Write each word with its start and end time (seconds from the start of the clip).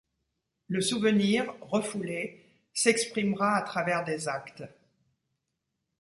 Le 0.67 0.81
souvenir, 0.81 1.53
refoulé, 1.61 2.43
s'exprimera 2.73 3.53
à 3.57 3.61
travers 3.61 4.03
des 4.03 4.27
actes. 4.27 4.63